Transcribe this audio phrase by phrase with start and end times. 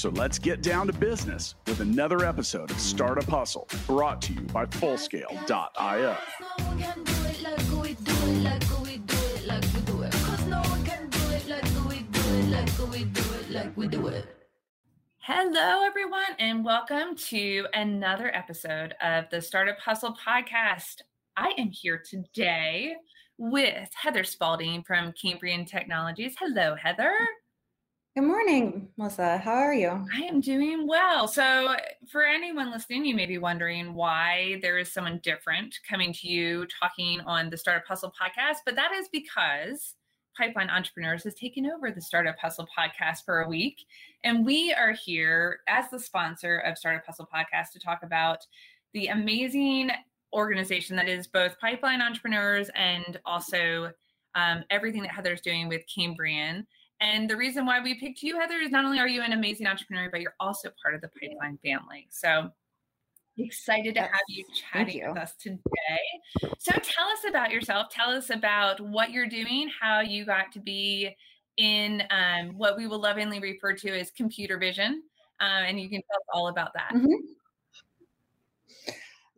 [0.00, 4.40] So let's get down to business with another episode of Startup Hustle brought to you
[4.40, 6.16] by Fullscale.io.
[15.18, 21.02] Hello, everyone, and welcome to another episode of the Startup Hustle podcast.
[21.36, 22.94] I am here today
[23.36, 26.36] with Heather Spalding from Cambrian Technologies.
[26.38, 27.12] Hello, Heather.
[28.20, 29.38] Good morning, Melissa.
[29.38, 30.06] How are you?
[30.14, 31.26] I am doing well.
[31.26, 31.74] So,
[32.06, 36.66] for anyone listening, you may be wondering why there is someone different coming to you
[36.66, 39.94] talking on the Startup Hustle podcast, but that is because
[40.36, 43.86] Pipeline Entrepreneurs has taken over the Startup Hustle podcast for a week.
[44.22, 48.40] And we are here as the sponsor of Startup Hustle podcast to talk about
[48.92, 49.92] the amazing
[50.34, 53.92] organization that is both Pipeline Entrepreneurs and also
[54.34, 56.66] um, everything that Heather's doing with Cambrian.
[57.00, 59.66] And the reason why we picked you, Heather, is not only are you an amazing
[59.66, 62.06] entrepreneur, but you're also part of the Pipeline family.
[62.10, 62.50] So
[63.38, 65.08] excited to have you chatting you.
[65.08, 65.58] with us today.
[66.58, 67.88] So tell us about yourself.
[67.90, 71.16] Tell us about what you're doing, how you got to be
[71.56, 75.02] in um, what we will lovingly refer to as computer vision.
[75.40, 76.92] Uh, and you can tell us all about that.
[76.94, 77.14] Mm-hmm.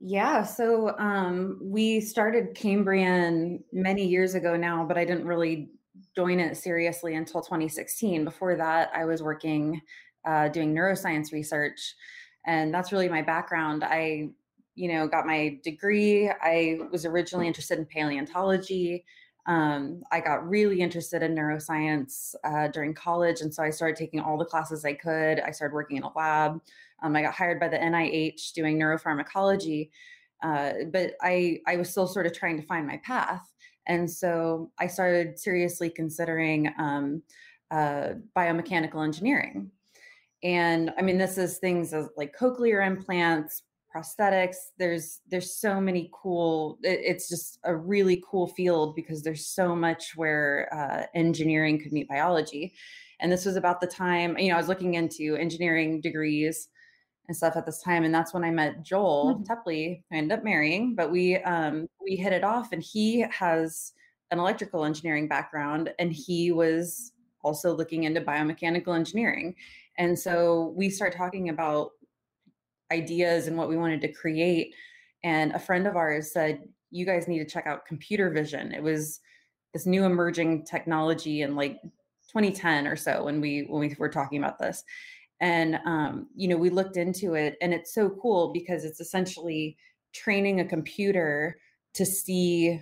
[0.04, 5.70] Yeah, so um, we started Cambrian many years ago now, but I didn't really
[6.14, 8.24] join it seriously until 2016.
[8.24, 9.80] Before that, I was working
[10.24, 11.94] uh, doing neuroscience research,
[12.46, 13.84] and that's really my background.
[13.84, 14.30] I,
[14.74, 16.30] you know, got my degree.
[16.30, 19.04] I was originally interested in paleontology.
[19.46, 24.20] Um, I got really interested in neuroscience uh, during college, and so I started taking
[24.20, 25.40] all the classes I could.
[25.40, 26.60] I started working in a lab.
[27.02, 29.90] Um, I got hired by the NIH doing neuropharmacology,
[30.44, 33.51] uh, but I I was still sort of trying to find my path.
[33.86, 37.22] And so I started seriously considering um,
[37.70, 39.70] uh, biomechanical engineering.
[40.42, 43.62] And I mean, this is things like cochlear implants,
[43.94, 44.56] prosthetics.
[44.78, 46.78] There's there's so many cool.
[46.82, 51.92] It, it's just a really cool field because there's so much where uh, engineering could
[51.92, 52.74] meet biology.
[53.20, 56.68] And this was about the time you know I was looking into engineering degrees
[57.28, 59.52] and stuff at this time and that's when i met joel mm-hmm.
[59.52, 63.92] Teply i ended up marrying but we um we hit it off and he has
[64.30, 67.12] an electrical engineering background and he was
[67.42, 69.54] also looking into biomechanical engineering
[69.98, 71.90] and so we start talking about
[72.90, 74.74] ideas and what we wanted to create
[75.24, 78.82] and a friend of ours said you guys need to check out computer vision it
[78.82, 79.20] was
[79.72, 81.80] this new emerging technology in like
[82.28, 84.84] 2010 or so when we when we were talking about this
[85.42, 89.76] and um, you know we looked into it and it's so cool because it's essentially
[90.14, 91.58] training a computer
[91.94, 92.80] to see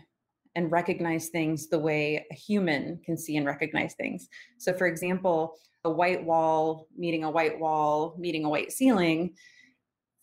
[0.54, 4.28] and recognize things the way a human can see and recognize things.
[4.59, 9.32] So for example a white wall meeting a white wall meeting a white ceiling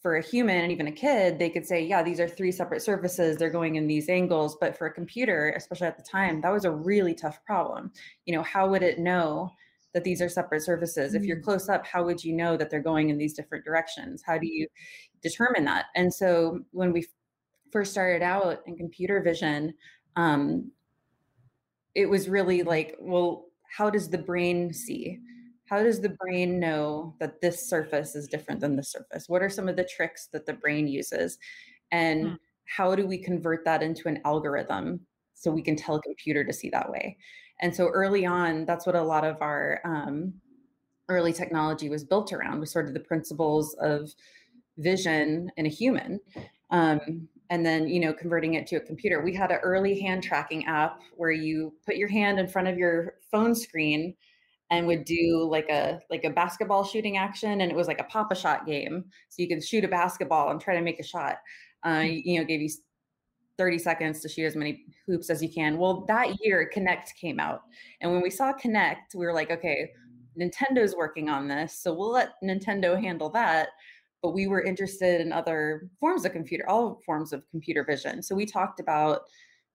[0.04, 2.84] for a human and even a kid they could say yeah these are three separate
[2.84, 4.58] surfaces they're going in these angles.
[4.62, 7.92] But for a computer especially at the time that was a really tough problem.
[8.26, 9.54] You know how would it know
[9.94, 11.12] that these are separate surfaces.
[11.12, 11.22] Mm-hmm.
[11.22, 11.44] If you're mm.
[11.44, 14.24] close up, how would you know that they're going in these different directions?
[14.26, 14.68] How do you
[15.22, 15.86] determine that?
[15.96, 17.06] And so when we
[17.72, 19.74] first started out in computer vision,
[20.16, 20.72] um,
[21.96, 23.46] it was really like, well,
[23.76, 25.20] how does the brain see?
[25.66, 29.28] How does the brain know that this surface is different than this surface?
[29.28, 31.38] What are some of the tricks that the brain uses?
[31.92, 32.36] And mm-hmm.
[32.66, 35.02] how do we convert that into an algorithm
[35.40, 37.18] so we can tell a computer to see that way?
[37.62, 40.34] And so early on, that's what a lot of our um,
[41.10, 44.12] early technology was built around, was sort of the principles of
[44.78, 46.20] vision in a human.
[46.70, 49.22] Um, and then, you know, converting it to a computer.
[49.22, 52.78] We had an early hand tracking app where you put your hand in front of
[52.78, 54.16] your phone screen
[54.70, 58.06] and would do like a like a basketball shooting action and it was like a
[58.06, 61.04] pop a shot game so you could shoot a basketball and try to make a
[61.04, 61.38] shot
[61.84, 62.18] uh, hmm.
[62.24, 62.70] you know gave you
[63.58, 65.78] 30 seconds to shoot as many hoops as you can.
[65.78, 67.62] Well, that year Kinect came out.
[68.02, 69.92] And when we saw Kinect, we were like, okay,
[70.40, 71.74] Nintendo's working on this.
[71.74, 73.70] So we'll let Nintendo handle that.
[74.22, 78.22] But we were interested in other forms of computer, all forms of computer vision.
[78.22, 79.22] So we talked about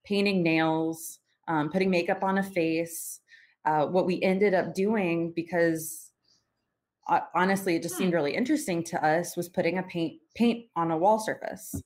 [0.04, 3.20] painting nails, um, putting makeup on a face.
[3.64, 6.10] Uh, what we ended up doing, because
[7.08, 8.16] uh, honestly, it just seemed hmm.
[8.16, 11.80] really interesting to us, was putting a paint paint on a wall surface.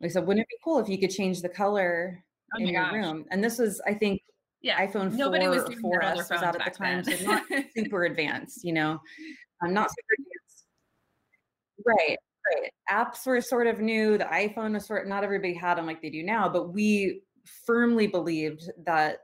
[0.00, 2.22] We said, wouldn't it be cool if you could change the color
[2.54, 2.92] oh in your gosh.
[2.92, 3.24] room.
[3.30, 4.20] And this was, I think,
[4.62, 7.18] yeah, iPhone Nobody 4 was 4S was out at the time, then.
[7.18, 7.44] so not
[7.76, 9.00] super advanced, you know,
[9.62, 10.66] I'm um, not super advanced.
[11.86, 12.16] Right,
[12.46, 12.70] right.
[12.90, 14.18] Apps were sort of new.
[14.18, 17.22] The iPhone was sort of, not everybody had them like they do now, but we
[17.64, 19.20] firmly believed that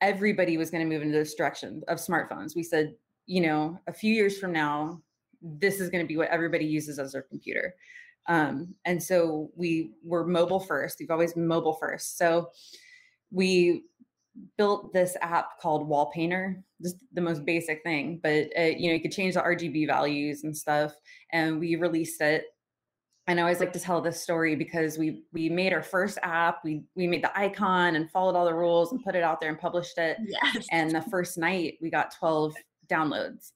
[0.00, 2.54] everybody was going to move into this direction of smartphones.
[2.54, 2.94] We said,
[3.26, 5.00] you know, a few years from now,
[5.42, 7.74] this is going to be what everybody uses as their computer.
[8.28, 10.98] Um, and so we were mobile first.
[10.98, 12.18] We've always been mobile first.
[12.18, 12.50] So
[13.30, 13.84] we
[14.58, 18.94] built this app called Wall Painter, just the most basic thing, but uh, you know,
[18.94, 20.92] you could change the RGB values and stuff.
[21.32, 22.44] And we released it.
[23.28, 26.62] And I always like to tell this story because we we made our first app.
[26.62, 29.50] We we made the icon and followed all the rules and put it out there
[29.50, 30.16] and published it.
[30.24, 30.66] Yes.
[30.70, 32.54] And the first night we got 12
[32.88, 33.50] downloads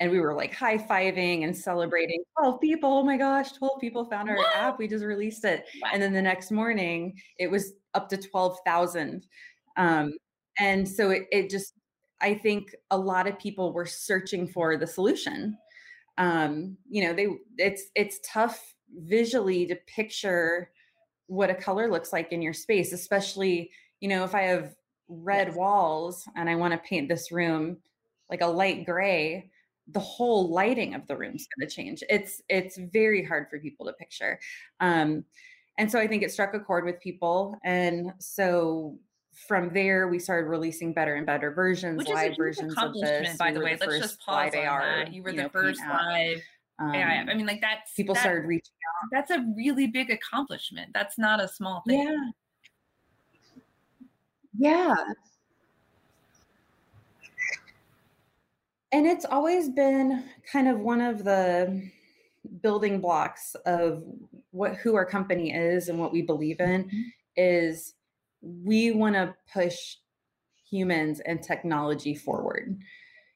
[0.00, 4.04] and we were like high fiving and celebrating 12 people oh my gosh 12 people
[4.04, 5.90] found our app we just released it wow.
[5.92, 9.26] and then the next morning it was up to 12,000
[9.76, 10.12] um,
[10.58, 11.74] and so it, it just
[12.20, 15.56] i think a lot of people were searching for the solution
[16.18, 20.70] um, you know they it's it's tough visually to picture
[21.26, 23.70] what a color looks like in your space especially
[24.00, 24.74] you know if i have
[25.08, 25.56] red yes.
[25.56, 27.76] walls and i want to paint this room
[28.30, 29.50] like a light gray
[29.88, 33.84] the whole lighting of the room's going to change it's it's very hard for people
[33.84, 34.38] to picture
[34.80, 35.24] um
[35.78, 38.98] and so i think it struck a chord with people and so
[39.34, 43.50] from there we started releasing better and better versions Which live versions of this by
[43.50, 45.48] we the way the let's just pause on AR, that you were you the know,
[45.48, 46.40] first live
[46.78, 47.20] um, AI.
[47.20, 48.72] I mean, like that's people that, started reaching
[49.02, 49.08] out.
[49.12, 50.90] That's a really big accomplishment.
[50.92, 52.32] That's not a small thing.
[54.56, 54.94] Yeah.
[54.94, 54.94] Yeah.
[58.94, 61.90] And it's always been kind of one of the
[62.62, 64.04] building blocks of
[64.52, 67.00] what who our company is and what we believe in mm-hmm.
[67.36, 67.94] is
[68.40, 69.96] we want to push
[70.70, 72.78] humans and technology forward.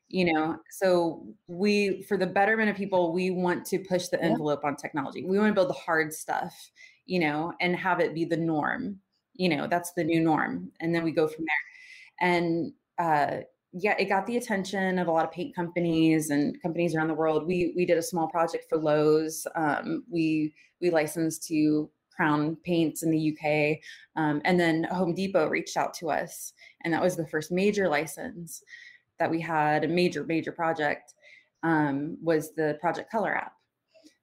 [0.06, 4.60] You know so we for the betterment of people we want to push the envelope
[4.62, 4.70] yeah.
[4.70, 5.24] on technology.
[5.26, 6.54] We want to build the hard stuff
[7.04, 9.00] you know and have it be the norm.
[9.34, 10.70] You know that's the new norm.
[10.78, 12.28] And then we go from there.
[12.28, 16.94] And uh yeah, it got the attention of a lot of paint companies and companies
[16.94, 17.46] around the world.
[17.46, 19.46] We we did a small project for Lowe's.
[19.54, 23.78] Um, we we licensed to Crown Paints in the UK,
[24.16, 26.54] um, and then Home Depot reached out to us,
[26.84, 28.62] and that was the first major license
[29.18, 29.84] that we had.
[29.84, 31.14] A major major project
[31.62, 33.52] um, was the Project Color app,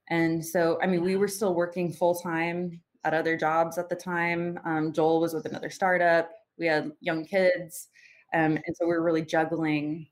[0.09, 3.95] and so I mean we were still working full time at other jobs at the
[3.95, 4.59] time.
[4.65, 6.31] Um, Joel was with another startup.
[6.57, 7.89] We had young kids.
[8.33, 10.07] Um, and so we are really juggling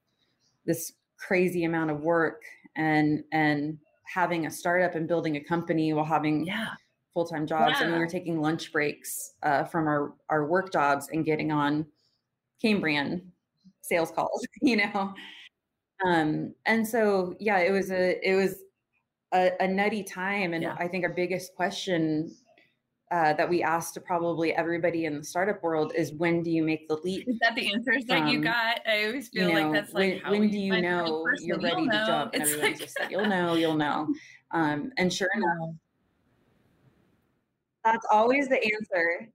[0.65, 2.41] this crazy amount of work
[2.75, 6.69] and and having a startup and building a company while having yeah.
[7.13, 7.85] full-time jobs yeah.
[7.85, 11.85] and we were taking lunch breaks uh, from our our work jobs and getting on
[12.61, 13.31] cambrian
[13.81, 15.13] sales calls you know
[16.05, 18.55] um and so yeah it was a it was
[19.33, 20.75] a, a nutty time and yeah.
[20.79, 22.35] i think our biggest question
[23.13, 26.63] uh, that we asked to probably everybody in the startup world is when do you
[26.63, 27.27] make the leap?
[27.27, 28.79] Is that the answers that um, you got?
[28.87, 31.85] I always feel you know, like that's like when, when do you know you're ready
[31.85, 32.05] to know.
[32.07, 32.33] jump?
[32.33, 32.87] And it's everybody's like...
[32.87, 34.07] just like, you'll know, you'll know.
[34.49, 35.75] Um, and sure enough,
[37.83, 39.29] that's always the answer.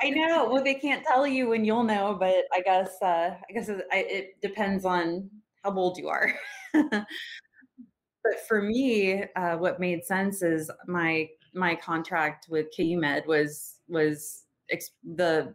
[0.00, 0.48] I know.
[0.52, 3.86] Well, they can't tell you when you'll know, but I guess uh, I guess it,
[3.92, 5.30] it depends on
[5.62, 6.34] how old you are.
[6.72, 7.06] but
[8.48, 14.44] for me, uh, what made sense is my my contract with KU Med was was
[14.70, 15.54] ex- the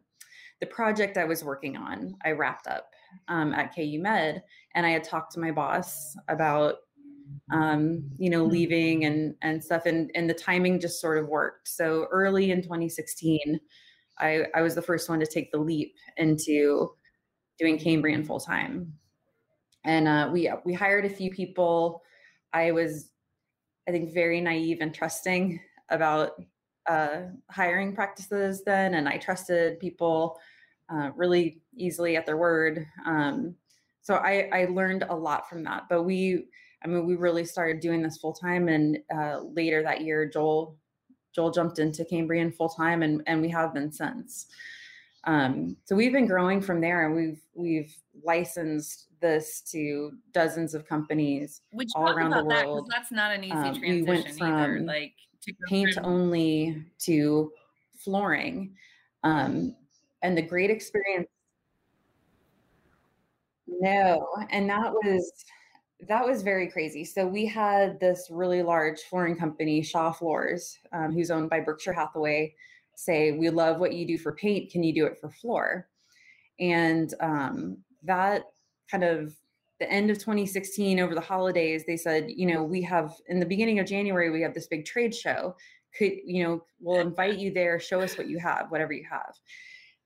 [0.60, 2.16] the project I was working on.
[2.26, 2.90] I wrapped up
[3.28, 4.44] um, at KU Med,
[4.76, 6.76] and I had talked to my boss about
[7.52, 8.52] um, you know hmm.
[8.52, 11.68] leaving and and stuff, and and the timing just sort of worked.
[11.68, 13.60] So early in 2016,
[14.20, 16.92] I I was the first one to take the leap into
[17.60, 18.94] doing Cambrian full time,
[19.84, 22.02] and uh, we we hired a few people.
[22.54, 23.10] I was
[23.88, 26.42] I think very naive and trusting about
[26.88, 30.40] uh, hiring practices then, and I trusted people
[30.90, 32.86] uh, really easily at their word.
[33.06, 33.56] Um,
[34.02, 35.84] so I, I learned a lot from that.
[35.90, 36.46] But we,
[36.84, 40.78] I mean, we really started doing this full time, and uh, later that year, Joel
[41.36, 44.48] Joel jumped into Cambrian full time, and and we have been since.
[45.26, 50.88] Um, so we've been growing from there, and we've we've licensed this to dozens of
[50.88, 52.88] companies Which all around the world.
[52.88, 54.80] That, that's not an easy um, transition we went from, either.
[54.82, 55.16] Like
[55.68, 57.52] paint only to
[57.98, 58.76] flooring.
[59.24, 59.76] Um,
[60.22, 61.28] and the great experience.
[63.68, 65.46] No, and that was
[66.08, 67.04] that was very crazy.
[67.04, 71.94] So we had this really large flooring company, Shaw Floors, um, who's owned by Berkshire
[71.94, 72.54] Hathaway.
[72.96, 74.72] say, We love what you do for paint.
[74.72, 75.88] Can you do it for floor?
[76.60, 78.44] And um, that
[78.90, 79.36] kind of
[79.80, 83.46] the end of 2016 over the holidays they said you know we have in the
[83.46, 85.56] beginning of january we have this big trade show.
[85.98, 87.80] Could you know we'll invite you there.
[87.80, 89.34] Show us what you have whatever you have.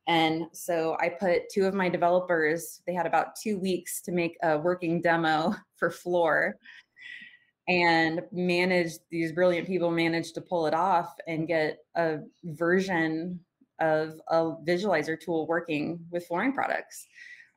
[0.07, 4.37] And so i put two of my developers they had about two weeks to make
[4.43, 6.57] a working demo for floor
[7.67, 13.39] and managed these brilliant people managed to pull it off and get a version
[13.79, 17.07] of a visualizer tool working with flooring products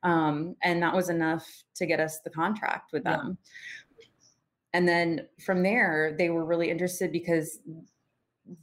[0.05, 3.37] um, and that was enough to get us the contract with them
[3.99, 4.07] yeah.
[4.75, 7.61] and then from there they were really interested because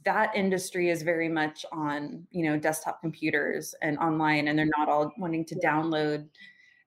[0.04, 4.88] that industry is very much on you know desktop computers and online and they're not
[4.88, 6.26] all wanting to download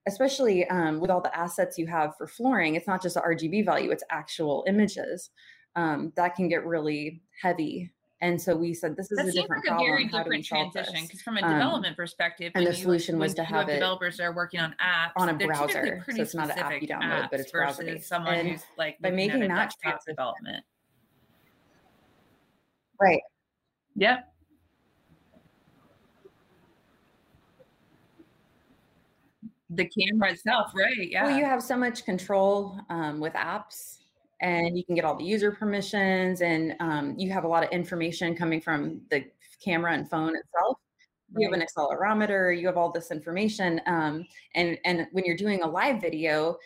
[0.08, 3.64] especially um, with all the assets you have for flooring it's not just a rgb
[3.64, 5.30] value it's actual images
[5.76, 9.64] um, that can get really heavy and so we said this is that a different
[9.64, 9.86] like a problem.
[9.86, 13.34] very How different transition because from a um, development um, perspective, and the solution was
[13.34, 16.02] to have, have developers that are working on apps on a browser.
[16.08, 18.98] So it's not an app you download, but it's versus browser someone and who's like
[19.00, 19.74] by making that
[20.06, 20.64] development.
[22.98, 23.20] Right.
[23.96, 24.32] Yep.
[29.68, 31.10] The camera itself, right?
[31.10, 31.24] Yeah.
[31.24, 33.98] Well, you have so much control um, with apps
[34.40, 37.70] and you can get all the user permissions and um, you have a lot of
[37.70, 39.24] information coming from the
[39.64, 40.78] camera and phone itself.
[41.36, 44.24] You have an accelerometer you have all this information um,
[44.54, 46.56] and and when you're doing a live video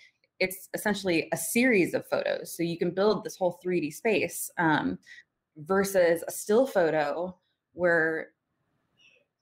[0.41, 2.57] it's essentially a series of photos.
[2.57, 4.99] So you can build this whole 3d space um,
[5.59, 7.37] versus a still photo
[7.73, 8.29] where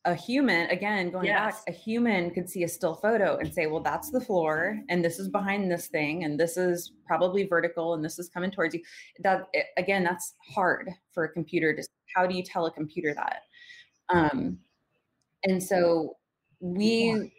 [0.04, 1.56] a human again going yes.
[1.56, 5.04] back a human could see a still photo and say well that's the floor and
[5.04, 8.74] this is behind this thing and this is probably vertical and this is coming towards
[8.74, 8.80] you.
[9.20, 11.82] That eh, again that's hard for a computer to
[12.14, 13.42] how do you tell a computer that?
[14.08, 14.58] Um
[15.44, 16.16] and so
[16.60, 17.32] we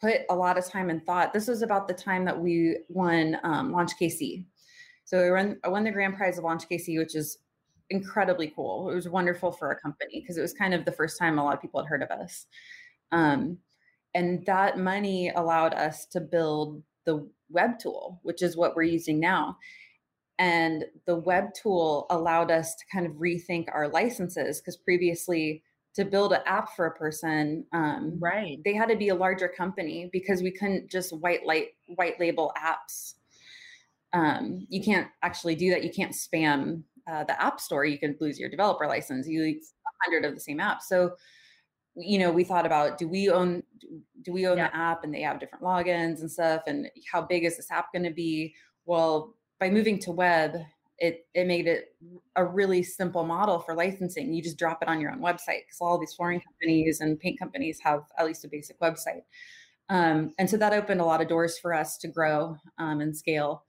[0.00, 3.38] put a lot of time and thought this was about the time that we won
[3.44, 4.44] um, launch kc
[5.04, 7.38] so we won, I won the grand prize of launch kc which is
[7.92, 8.90] incredibly cool.
[8.90, 11.44] It was wonderful for our company because it was kind of the first time a
[11.44, 12.46] lot of people had heard of us.
[13.12, 13.58] Um,
[14.14, 19.20] and that money allowed us to build the web tool, which is what we're using
[19.20, 19.56] now.
[20.38, 25.62] And the web tool allowed us to kind of rethink our licenses because previously,
[25.94, 29.46] to build an app for a person, um, right, they had to be a larger
[29.46, 33.14] company because we couldn't just white light white label apps.
[34.14, 35.84] Um, you can't actually do that.
[35.84, 39.26] You can't spam uh, the app store, you can lose your developer license.
[39.28, 40.82] You use a hundred of the same app.
[40.82, 41.12] So,
[41.94, 43.62] you know, we thought about do we own
[44.22, 44.68] do we own yeah.
[44.68, 47.92] the app and they have different logins and stuff, and how big is this app
[47.92, 48.54] going to be?
[48.84, 50.56] Well, by moving to web,
[50.98, 51.94] it it made it
[52.36, 54.32] a really simple model for licensing.
[54.32, 57.38] You just drop it on your own website because all these flooring companies and paint
[57.38, 59.22] companies have at least a basic website.
[59.88, 63.16] Um, and so that opened a lot of doors for us to grow um, and
[63.16, 63.64] scale.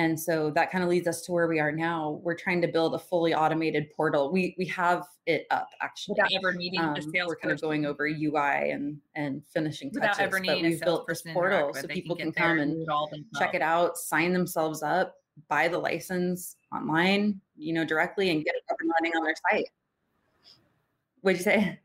[0.00, 2.20] And so that kind of leads us to where we are now.
[2.22, 4.32] We're trying to build a fully automated portal.
[4.32, 6.14] We we have it up actually.
[6.14, 7.26] Without ever needing um, a.
[7.26, 10.00] We're kind of going over UI and and finishing touches.
[10.00, 12.86] Without ever needing we've built this portal so people can, can come and
[13.38, 15.16] check it out, sign themselves up,
[15.50, 19.34] buy the license online, you know, directly and get it up and running on their
[19.50, 19.68] site.
[21.20, 21.78] What'd you say?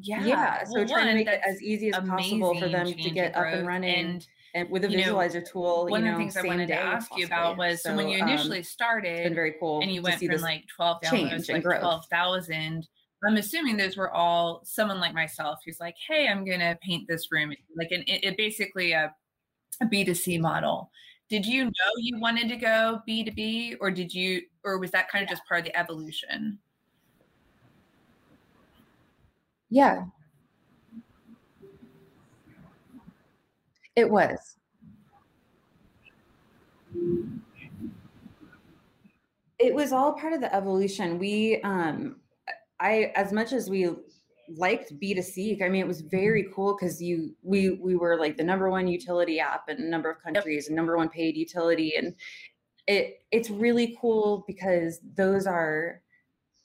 [0.00, 0.24] Yeah.
[0.24, 0.62] Yeah.
[0.62, 3.46] So well, trying to make it as easy as possible for them to get up
[3.46, 4.06] and running.
[4.06, 6.74] And and with a visualizer know, tool, one know, of the things I wanted to
[6.74, 9.92] ask you about was so, so when you initially um, started, been very cool, and
[9.92, 12.88] you went from like twelve downloads to like twelve thousand.
[13.26, 17.08] I'm assuming those were all someone like myself who's like, "Hey, I'm going to paint
[17.08, 19.14] this room," like an it, it basically a
[19.80, 20.90] a B2C model.
[21.28, 25.22] Did you know you wanted to go B2B, or did you, or was that kind
[25.22, 26.58] of just part of the evolution?
[29.68, 30.04] Yeah,
[33.98, 34.56] It was.
[39.58, 41.18] It was all part of the evolution.
[41.18, 42.20] We, um,
[42.78, 43.90] I, as much as we
[44.56, 48.44] liked B2C, I mean, it was very cool because you, we, we were like the
[48.44, 50.68] number one utility app in a number of countries yep.
[50.68, 51.94] and number one paid utility.
[51.96, 52.14] And
[52.86, 56.02] it, it's really cool because those are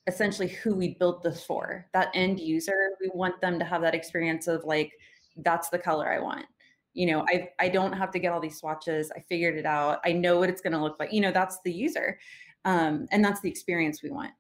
[0.06, 2.92] essentially who we built this for that end user.
[3.02, 4.92] We want them to have that experience of like,
[5.38, 6.46] that's the color I want
[6.94, 10.00] you know i i don't have to get all these swatches i figured it out
[10.06, 12.20] i know what it's going to look like you know that's the user
[12.66, 14.32] um, and that's the experience we want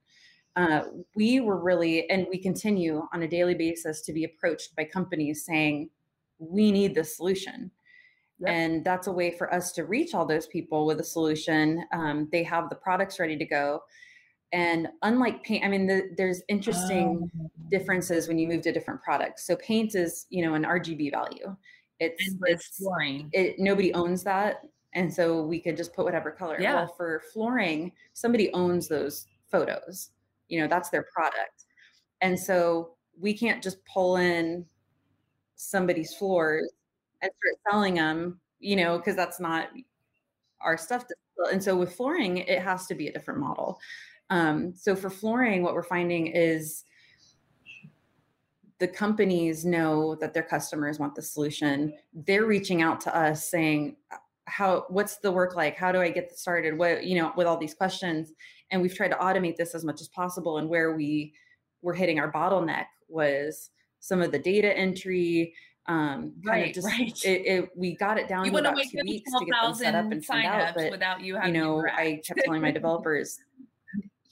[0.55, 0.83] uh,
[1.15, 5.45] we were really and we continue on a daily basis to be approached by companies
[5.45, 5.89] saying
[6.37, 7.71] we need this solution
[8.39, 8.49] yep.
[8.49, 12.29] and that's a way for us to reach all those people with a solution um,
[12.31, 13.81] they have the products ready to go
[14.53, 17.49] And unlike paint, I mean, the, there's interesting Oh.
[17.71, 19.47] differences when you move to different products.
[19.47, 21.55] So paint is, you know, an RGB value.
[21.99, 23.29] It's And it's flooring.
[23.33, 24.61] it nobody owns that,
[24.93, 26.57] and so we could just put whatever color.
[26.59, 26.75] Yeah.
[26.75, 30.09] Well, for flooring, somebody owns those photos.
[30.49, 31.65] You know, that's their product,
[32.21, 34.65] and so we can't just pull in
[35.55, 36.69] somebody's floors
[37.21, 38.39] and start selling them.
[38.59, 39.69] You know, because that's not
[40.61, 41.07] our stuff.
[41.07, 41.51] To sell.
[41.51, 43.79] And so with flooring, it has to be a different model.
[44.29, 46.85] Um, so for flooring, what we're finding is
[48.83, 51.93] the companies know that their customers want the solution.
[52.13, 53.95] They're reaching out to us saying,
[54.43, 55.77] how what's the work like?
[55.77, 56.77] How do I get started?
[56.77, 58.33] What, you know, with all these questions.
[58.71, 60.57] And we've tried to automate this as much as possible.
[60.57, 61.33] And where we
[61.81, 63.69] were hitting our bottleneck was
[64.01, 65.53] some of the data entry.
[65.85, 67.23] Um, kind Right, of just right.
[67.23, 69.95] It, it we got it down You to about two weeks to get them set
[69.95, 70.75] up and send out.
[70.75, 73.39] But without you having you know, I kept telling my developers,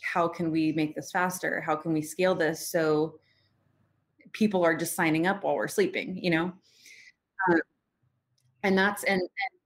[0.01, 1.61] how can we make this faster?
[1.61, 3.15] How can we scale this so
[4.33, 6.17] people are just signing up while we're sleeping?
[6.17, 6.53] You know,
[7.49, 7.57] uh,
[8.63, 9.61] and that's and, and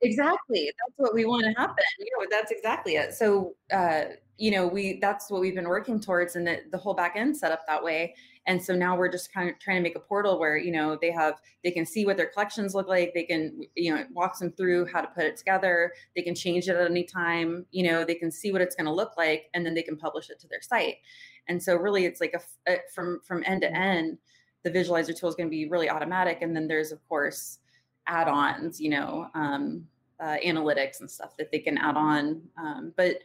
[0.00, 1.84] exactly that's what we want to happen.
[1.98, 3.14] You know, that's exactly it.
[3.14, 4.04] So, uh,
[4.36, 7.36] you know, we that's what we've been working towards, and the, the whole back end
[7.36, 8.14] set up that way.
[8.46, 10.96] And so now we're just kind of trying to make a portal where you know
[11.00, 13.12] they have they can see what their collections look like.
[13.14, 15.92] They can you know it walks them through how to put it together.
[16.14, 17.66] They can change it at any time.
[17.72, 19.96] You know they can see what it's going to look like, and then they can
[19.96, 20.96] publish it to their site.
[21.48, 24.18] And so really, it's like a, a from from end to end,
[24.64, 26.38] the visualizer tool is going to be really automatic.
[26.42, 27.58] And then there's of course
[28.06, 28.80] add-ons.
[28.80, 29.28] You know.
[29.34, 29.86] Um,
[30.20, 32.42] uh, analytics and stuff that they can add on.
[32.58, 33.18] Um, but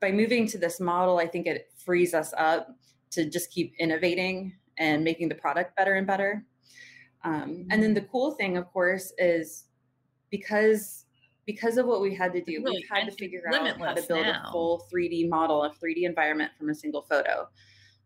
[0.00, 2.68] by moving to this model, I think it frees us up
[3.10, 6.44] to just keep innovating and making the product better and better.
[7.24, 9.64] Um, and then the cool thing, of course, is
[10.30, 11.04] because
[11.52, 13.42] because of what we had to do, Really we've had to meant to be figure
[13.52, 14.44] out how to build now.
[14.46, 17.48] a full 3D model, a 3D environment from a single photo.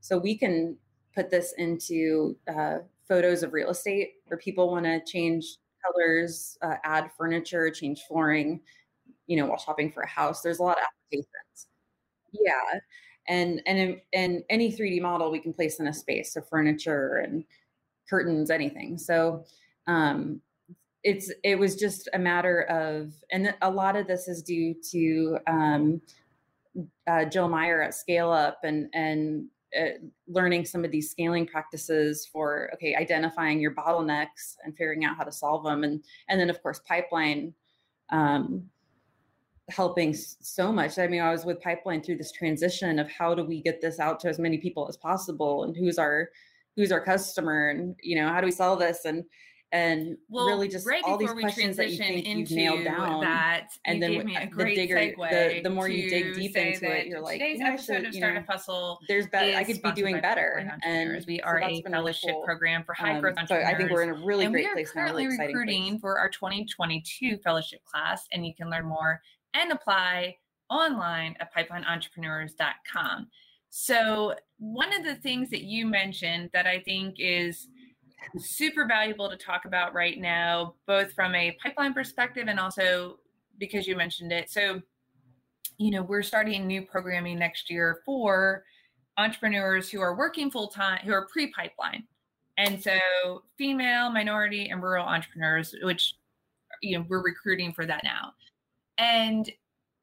[0.00, 0.76] So we can
[1.14, 6.76] put this into uh, photos of real estate where people want to change colors, uh,
[6.84, 8.60] add furniture, change flooring,
[9.26, 10.40] you know, while shopping for a house.
[10.40, 11.68] There's a lot of applications.
[12.32, 12.80] Yeah.
[13.28, 17.18] And and in, and any 3D model we can place in a space, so furniture
[17.18, 17.44] and
[18.08, 18.96] curtains, anything.
[18.96, 19.44] So
[19.86, 20.40] um
[21.04, 25.38] it's it was just a matter of and a lot of this is due to
[25.46, 26.00] um
[27.06, 29.46] uh, Jill Meyer at Scale Up and and
[29.78, 35.16] uh, learning some of these scaling practices for okay identifying your bottlenecks and figuring out
[35.16, 35.84] how to solve them.
[35.84, 37.54] And and then of course pipeline
[38.10, 38.64] um,
[39.68, 40.98] helping so much.
[40.98, 44.00] I mean i was with pipeline through this transition of how do we get this
[44.00, 45.64] out to as many people as possible?
[45.64, 46.30] And who's our
[46.76, 47.70] who's our customer?
[47.70, 49.04] And you know how do we sell this?
[49.04, 49.24] And
[49.72, 52.38] and well, really just right all these before we questions that you transition think you've
[52.50, 55.70] into nailed down that, and then gave me a the great digger- the- segue the
[55.70, 58.14] more you dig deep into it, you're like, today's you know, I episode should, of
[58.14, 61.82] you know, Hustle there's better i could be doing better and we are that's a
[61.82, 62.44] fellowship cool.
[62.44, 63.74] program for high Um, growth so entrepreneurs.
[63.74, 66.28] i think we're in a really and great place really currently exciting recruiting for our
[66.28, 69.20] 2022 fellowship class, and you can learn more
[69.54, 70.36] and apply
[70.70, 73.28] online at pipelineentrepreneurs.com.
[73.70, 77.68] So, one of the things that you mentioned that I think is
[78.38, 83.18] super valuable to talk about right now, both from a pipeline perspective and also
[83.58, 84.50] because you mentioned it.
[84.50, 84.80] So,
[85.78, 88.64] you know, we're starting new programming next year for
[89.16, 92.04] entrepreneurs who are working full time, who are pre pipeline.
[92.56, 92.98] And so,
[93.58, 96.14] female, minority, and rural entrepreneurs, which,
[96.82, 98.32] you know, we're recruiting for that now.
[98.98, 99.50] And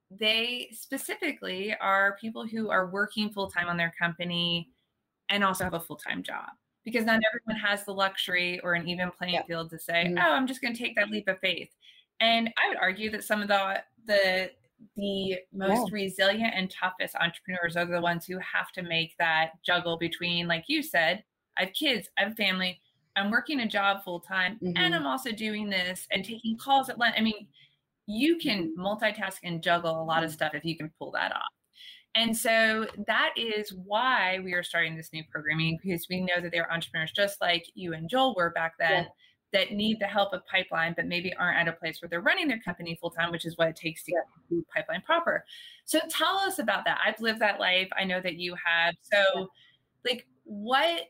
[0.10, 4.70] they specifically are people who are working full time on their company
[5.30, 6.50] and also have a full time job
[6.84, 9.44] because not everyone has the luxury or an even playing Yeah.
[9.44, 10.18] field to say, Mhm.
[10.18, 11.76] "Oh, I'm just going to take that leap of faith."
[12.20, 14.52] And I would argue that some of the the
[14.96, 19.98] the most resilient and toughest entrepreneurs are the ones who have to make that juggle
[19.98, 21.24] between, like you said,
[21.58, 22.82] I have kids, I have family,
[23.16, 24.96] I'm working a job full time, and Mhm.
[24.96, 27.16] I'm also doing this and taking calls at lunch.
[27.18, 27.48] I mean,
[28.08, 31.54] you can multitask and juggle a lot of stuff if you can pull that off.
[32.16, 36.52] And so that is why we are starting this new programming because we know that
[36.52, 39.08] there are entrepreneurs just like you and Joel were back then
[39.54, 42.48] that need the help of pipeline, but maybe aren't at a place where they're running
[42.48, 44.14] their company full time, which is what it takes to
[44.50, 45.46] do pipeline proper.
[45.86, 47.00] So tell us about that.
[47.06, 47.90] I've lived that life.
[47.98, 48.96] I know that you have.
[49.02, 49.50] So,
[50.06, 51.02] like, what,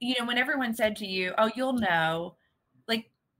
[0.00, 2.36] you know, when everyone said to you, oh, you'll know,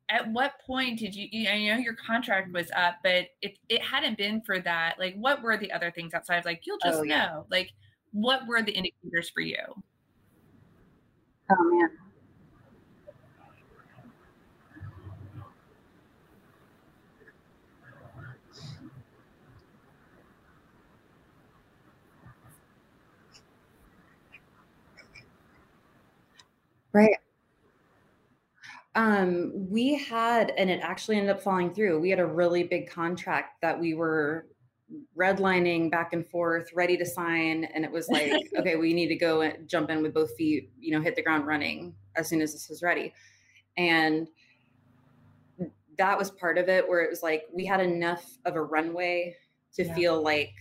[0.08, 4.18] at what point did you you know your contract was up but if it hadn't
[4.18, 7.02] been for that like what were the other things outside of like you'll just oh,
[7.02, 7.26] yeah.
[7.26, 7.70] know like
[8.12, 9.56] what were the indicators for you?
[11.50, 11.90] Oh man.
[26.92, 27.16] Right.
[28.94, 32.00] Um, we had, and it actually ended up falling through.
[32.00, 34.46] We had a really big contract that we were
[35.16, 39.16] redlining back and forth, ready to sign, and it was like, okay, we need to
[39.16, 42.42] go and jump in with both feet, you know, hit the ground running as soon
[42.42, 43.14] as this is ready.
[43.78, 44.28] And
[45.98, 49.36] that was part of it where it was like we had enough of a runway
[49.74, 49.94] to yeah.
[49.94, 50.52] feel like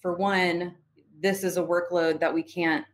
[0.00, 0.76] for one,
[1.20, 2.84] this is a workload that we can't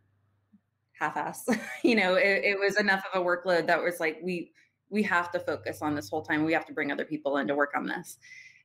[0.99, 1.47] half-ass.
[1.83, 4.51] you know, it, it, was enough of a workload that was like we
[4.89, 6.43] we have to focus on this whole time.
[6.43, 8.17] We have to bring other people in to work on this.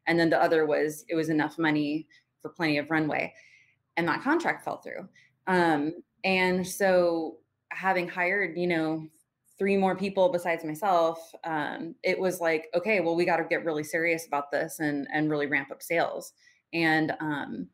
[0.07, 2.07] And then the other was it was enough money
[2.43, 3.33] for plenty of runway,
[3.97, 5.09] and that contract fell through.
[5.47, 5.95] Um,
[6.25, 7.39] and so
[7.71, 9.07] having hired, you know,
[9.59, 13.65] three more people besides myself, um, it was like, okay, well, we got to get
[13.65, 16.33] really serious about this and and really ramp up sales.
[16.73, 17.69] And um,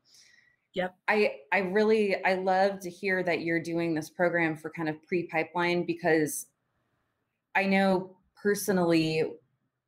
[0.74, 0.94] Yep.
[1.08, 5.02] I I really I love to hear that you're doing this program for kind of
[5.02, 6.46] pre-pipeline because
[7.54, 9.24] I know personally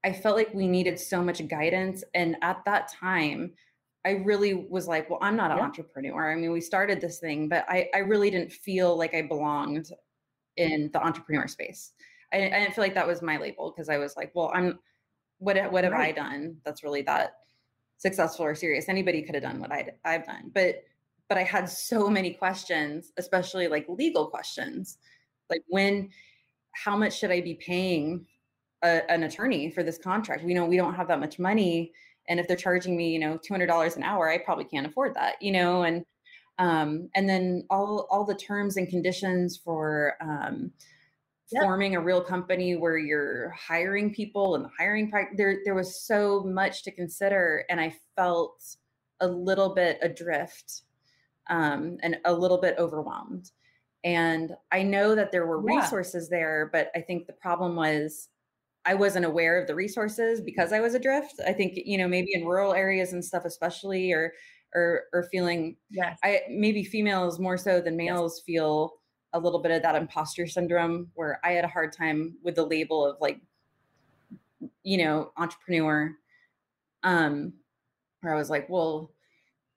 [0.05, 3.55] I felt like we needed so much guidance and at that time
[4.05, 6.33] I really was like, well, I'm not an entrepreneur.
[6.33, 9.91] I mean, we started this thing, but I I really didn't feel like I belonged
[10.57, 11.93] in the entrepreneur space.
[12.33, 14.81] I, I didn't feel like that was my label because I was like, well, I'm
[15.39, 16.11] what what have right.
[16.11, 17.35] I done that's really that
[18.03, 18.89] successful or serious.
[18.89, 20.85] Anybody could have done what i I've done, but
[21.29, 24.99] but I had so many questions, especially like legal questions,
[25.49, 26.11] like when,
[26.73, 28.27] how much should I be paying
[28.83, 30.45] a, an attorney for this contract?
[30.45, 31.93] We know we don't have that much money,
[32.29, 34.87] and if they're charging me, you know, two hundred dollars an hour, I probably can't
[34.87, 36.05] afford that, you know, and
[36.59, 40.73] um, and then all all the terms and conditions for um,
[41.53, 41.63] yep.
[41.63, 46.43] forming a real company where you're hiring people and the hiring there there was so
[46.45, 48.77] much to consider and i felt
[49.21, 50.83] a little bit adrift
[51.51, 53.51] um, and a little bit overwhelmed
[54.05, 58.29] and i know that there were resources there but i think the problem was
[58.85, 62.33] i wasn't aware of the resources because i was adrift i think you know maybe
[62.33, 64.33] in rural areas and stuff especially or
[64.75, 68.45] or or feeling yes i maybe females more so than males yes.
[68.45, 68.95] feel
[69.33, 72.67] a little bit of that imposter syndrome where I had a hard time with the
[72.67, 73.41] label of like,
[74.83, 76.15] you know, entrepreneur.
[77.05, 77.55] Um,
[78.21, 79.11] where I was like, well,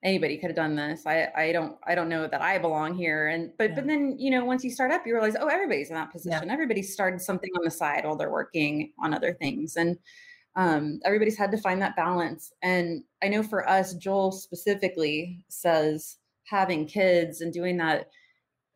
[0.02, 1.04] anybody could have done this.
[1.06, 3.28] I I don't I don't know that I belong here.
[3.28, 3.74] And but yeah.
[3.76, 6.46] but then you know once you start up, you realize oh everybody's in that position.
[6.46, 6.52] Yeah.
[6.52, 9.98] Everybody started something on the side while they're working on other things, and
[10.54, 12.52] um, everybody's had to find that balance.
[12.62, 18.08] And I know for us, Joel specifically says having kids and doing that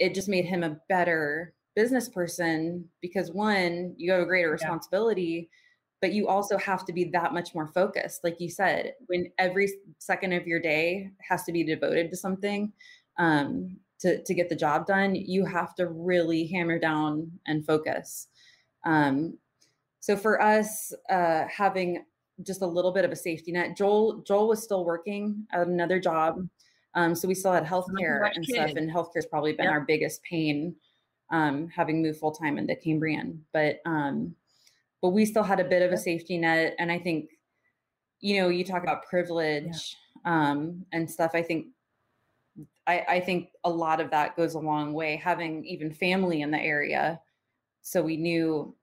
[0.00, 5.48] it just made him a better business person because one, you have a greater responsibility,
[5.50, 5.56] yeah.
[6.00, 8.24] but you also have to be that much more focused.
[8.24, 12.72] Like you said, when every second of your day has to be devoted to something
[13.18, 18.28] um, to, to get the job done, you have to really hammer down and focus.
[18.84, 19.36] Um,
[20.00, 22.04] so for us, uh, having
[22.42, 26.00] just a little bit of a safety net, Joel Joel was still working at another
[26.00, 26.40] job
[26.94, 30.22] um, so we still had healthcare and stuff, and healthcare has probably been our biggest
[30.22, 30.74] pain,
[31.30, 33.44] um, having moved full time into Cambrian.
[33.52, 34.34] But um,
[35.00, 37.30] but we still had a bit of a safety net, and I think,
[38.20, 40.50] you know, you talk about privilege yeah.
[40.50, 41.30] um, and stuff.
[41.34, 41.66] I think
[42.86, 45.16] I, I think a lot of that goes a long way.
[45.16, 47.20] Having even family in the area,
[47.82, 48.74] so we knew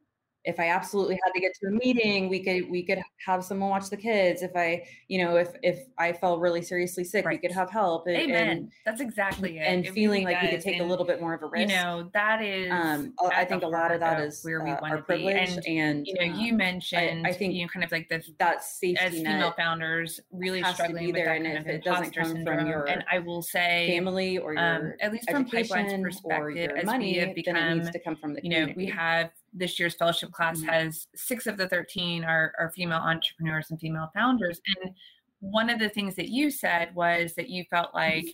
[0.47, 3.69] if I absolutely had to get to a meeting, we could we could have someone
[3.69, 4.41] watch the kids.
[4.41, 7.33] If I, you know, if if I fell really seriously sick, right.
[7.33, 8.07] we could have help.
[8.07, 8.47] And, Amen.
[8.47, 9.63] And, That's exactly it.
[9.63, 10.51] And it feeling really like does.
[10.51, 11.69] we could take and, a little bit more of a risk.
[11.69, 12.71] You know, that is.
[12.71, 15.27] Um, I think a lot of that is where we uh, want to be.
[15.27, 17.27] And, and you know, you um, mentioned.
[17.27, 20.63] I, I, think you know, kind of like the that safety as female founders really
[20.63, 22.67] struggling with that kind of imposter syndrome.
[22.67, 26.97] Your and I will say, family or um, your at least from Pipeline's perspective, as
[26.97, 30.31] we have become, needs to come from the you know, we have this year's fellowship
[30.31, 30.69] class mm-hmm.
[30.69, 34.61] has six of the 13 are, are female entrepreneurs and female founders.
[34.81, 34.93] And
[35.39, 38.25] one of the things that you said was that you felt like,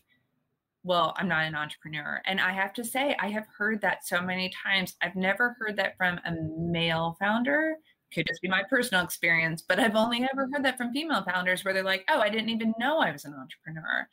[0.83, 2.21] well, I'm not an entrepreneur.
[2.25, 4.95] And I have to say, I have heard that so many times.
[5.01, 7.75] I've never heard that from a male founder.
[8.13, 11.63] Could just be my personal experience, but I've only ever heard that from female founders
[11.63, 14.07] where they're like, oh, I didn't even know I was an entrepreneur.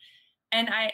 [0.52, 0.90] And I,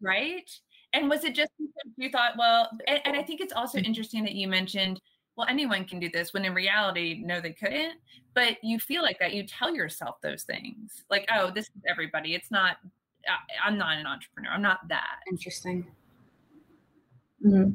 [0.00, 0.48] right?
[0.92, 1.50] And was it just
[1.96, 3.86] you thought, well, and, and I think it's also mm-hmm.
[3.86, 5.00] interesting that you mentioned
[5.36, 7.94] well, anyone can do this when in reality, no, they couldn't.
[8.34, 9.34] But you feel like that.
[9.34, 12.34] You tell yourself those things like, oh, this is everybody.
[12.34, 12.76] It's not,
[13.26, 14.50] I, am not an entrepreneur.
[14.50, 15.20] I'm not that.
[15.30, 15.86] Interesting.
[17.44, 17.72] Mm-hmm.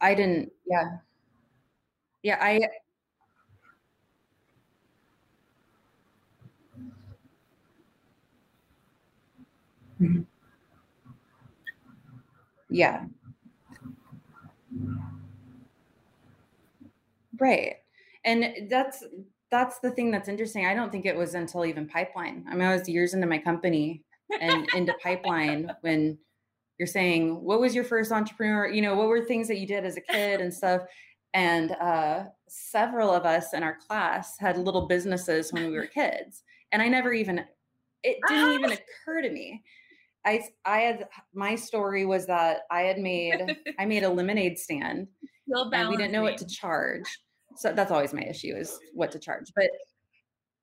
[0.00, 0.96] I didn't, yeah.
[2.22, 2.60] Yeah, I,
[10.00, 10.22] mm-hmm.
[12.70, 13.04] Yeah.
[17.38, 17.76] Right.
[18.24, 19.04] And that's
[19.50, 20.66] that's the thing that's interesting.
[20.66, 22.44] I don't think it was until even pipeline.
[22.48, 24.04] I mean, I was years into my company
[24.40, 26.18] and into pipeline when
[26.78, 28.68] you're saying, what was your first entrepreneur?
[28.68, 30.82] You know, what were things that you did as a kid and stuff?
[31.34, 36.42] And uh, several of us in our class had little businesses when we were kids.
[36.72, 37.44] And I never even,
[38.02, 38.72] it didn't even
[39.04, 39.62] occur to me.
[40.24, 45.08] I, I had, my story was that I had made, I made a lemonade stand
[45.48, 47.06] and we didn't know what to charge
[47.56, 49.52] so that's always my issue is what to charge.
[49.54, 49.68] But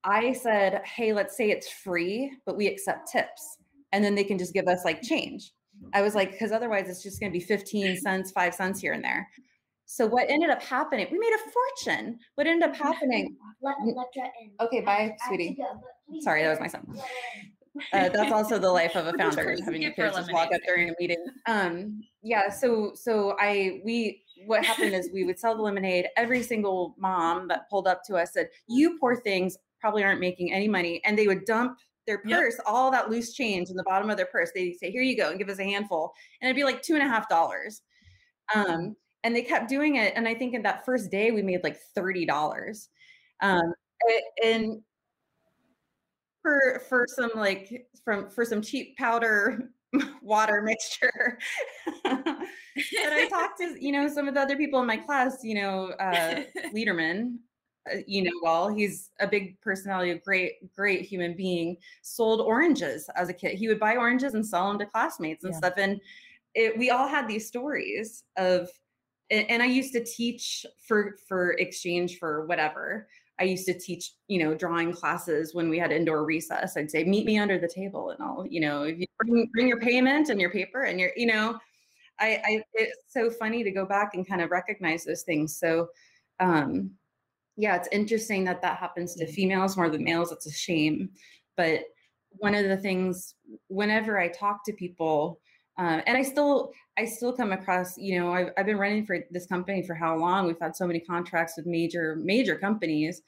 [0.04, 3.58] I said, hey, let's say it's free, but we accept tips.
[3.92, 5.52] And then they can just give us like change.
[5.94, 8.94] I was like, because otherwise it's just going to be 15 cents, five cents here
[8.94, 9.28] and there.
[9.86, 12.20] So what ended up happening, we made a fortune.
[12.36, 13.38] What ended up happening?
[13.62, 13.76] Let,
[14.60, 15.58] okay, bye, sweetie.
[16.20, 16.86] Sorry, that was my son.
[17.94, 20.90] Uh, that's also the life of a founder, having your kids just walk up during
[20.90, 21.24] a meeting.
[21.46, 26.08] Um, yeah, so so I we what happened is we would sell the lemonade.
[26.16, 30.54] Every single mom that pulled up to us said, "You poor things probably aren't making
[30.54, 32.64] any money," and they would dump their purse, yep.
[32.66, 34.52] all that loose change in the bottom of their purse.
[34.54, 36.96] They'd say, "Here you go," and give us a handful, and it'd be like two
[36.96, 37.82] and a half dollars.
[38.56, 41.64] Um, and they kept doing it, and I think in that first day we made
[41.64, 42.90] like thirty dollars.
[43.42, 43.74] Um,
[44.44, 44.82] and
[46.48, 49.70] for for some like from for some cheap powder
[50.22, 51.38] water mixture.
[52.06, 52.48] and
[52.96, 55.88] I talked to, you know, some of the other people in my class, you know,
[56.00, 57.38] uh, Lederman,
[57.92, 63.10] uh, you know, well, he's a big personality, a great, great human being, sold oranges
[63.16, 63.56] as a kid.
[63.58, 65.58] He would buy oranges and sell them to classmates and yeah.
[65.58, 65.74] stuff.
[65.78, 66.00] And
[66.54, 68.70] it, we all had these stories of,
[69.30, 73.10] and I used to teach for, for exchange for whatever.
[73.40, 76.76] I used to teach, you know, drawing classes when we had indoor recess.
[76.76, 79.68] I'd say, meet me under the table and I'll, you know, if you bring, bring
[79.68, 81.60] your payment and your paper and your, you know,
[82.20, 85.60] I, I, it's so funny to go back and kind of recognize those things.
[85.60, 85.90] So,
[86.40, 86.92] um,
[87.58, 90.32] yeah, it's interesting that that happens to females more than males.
[90.32, 91.10] It's a shame.
[91.56, 91.82] But
[92.30, 93.36] one of the things,
[93.68, 95.40] whenever I talk to people,
[95.78, 99.20] um, and I still, I still come across, you know, I've, I've been running for
[99.30, 100.48] this company for how long?
[100.48, 103.22] We've had so many contracts with major, major companies.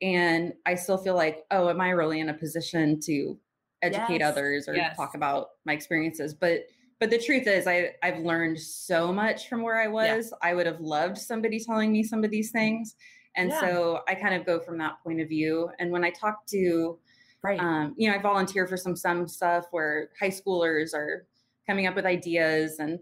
[0.00, 3.38] And I still feel like, oh, am I really in a position to
[3.82, 4.30] educate yes.
[4.30, 4.96] others or yes.
[4.96, 6.32] talk about my experiences?
[6.34, 6.62] But
[6.98, 10.30] but the truth is I, I've learned so much from where I was.
[10.30, 10.50] Yeah.
[10.50, 12.94] I would have loved somebody telling me some of these things.
[13.36, 13.60] And yeah.
[13.60, 15.70] so I kind of go from that point of view.
[15.78, 16.98] And when I talk to
[17.42, 17.58] right.
[17.58, 21.26] um, you know, I volunteer for some some stuff where high schoolers are
[21.70, 22.80] coming up with ideas.
[22.80, 22.98] And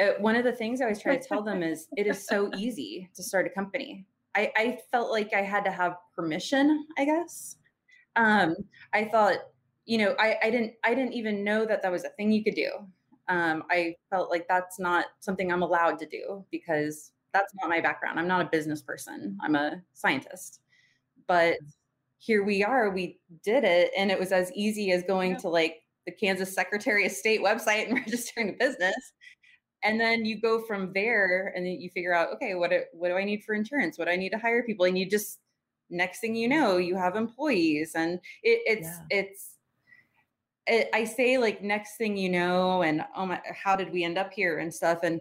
[0.00, 2.50] uh, one of the things I always try to tell them is it is so
[2.56, 4.06] easy to start a company.
[4.34, 7.56] I, I felt like I had to have permission, I guess.
[8.16, 8.56] Um,
[8.94, 9.36] I thought,
[9.84, 12.42] you know, I, I didn't I didn't even know that that was a thing you
[12.42, 12.70] could do.
[13.28, 17.80] Um, I felt like that's not something I'm allowed to do because that's not my
[17.80, 18.18] background.
[18.18, 19.36] I'm not a business person.
[19.42, 20.60] I'm a scientist.
[21.26, 21.56] But
[22.18, 22.90] here we are.
[22.90, 27.04] We did it, and it was as easy as going to like the Kansas Secretary
[27.04, 29.12] of State website and registering a business.
[29.84, 33.08] And then you go from there and then you figure out, okay, what do, what
[33.08, 33.98] do I need for insurance?
[33.98, 34.86] What do I need to hire people?
[34.86, 35.38] And you just
[35.90, 39.18] next thing you know, you have employees and it, it's yeah.
[39.18, 39.54] it's
[40.66, 44.18] it, I say like next thing you know, and oh my, how did we end
[44.18, 45.00] up here and stuff?
[45.02, 45.20] And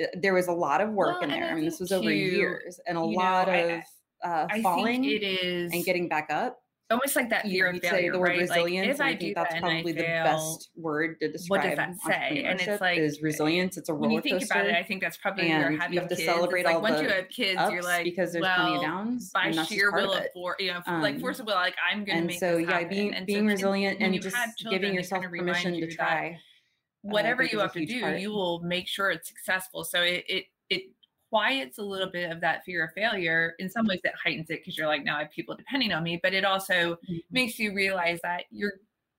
[0.00, 1.50] uh, there was a lot of work well, in there.
[1.50, 3.82] I mean, this was over you, years and a lot know, of
[4.24, 6.58] I, uh, falling it is and getting back up
[6.90, 8.38] almost like that fear of failure, the word right?
[8.40, 8.98] resilience.
[8.98, 11.64] Like, if I, think that's probably the best word to describe.
[11.64, 12.44] What does that say?
[12.44, 13.76] And it's like is resilience.
[13.76, 15.80] It's a roller When you think coaster, about it, I think that's probably and you're
[15.80, 16.26] having you have to kids.
[16.26, 18.82] celebrate like all once the you have kids, you're like because there's well, plenty of
[18.82, 19.30] downs.
[19.32, 22.20] By sheer will of force, you know, um, like force of will, like I'm going
[22.20, 22.36] to make.
[22.36, 22.40] It.
[22.40, 24.36] So yeah, being being resilient and just
[24.70, 26.34] giving yourself permission to try.
[26.34, 26.38] Uh,
[27.02, 29.84] whatever you have to do, you will make sure it's successful.
[29.84, 30.46] So it
[31.28, 33.54] quiets a little bit of that fear of failure.
[33.58, 36.02] In some ways, it heightens it because you're like, now I have people depending on
[36.02, 36.18] me.
[36.22, 37.16] But it also mm-hmm.
[37.30, 38.74] makes you realize that you're